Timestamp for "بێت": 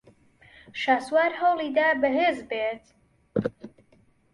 2.49-2.83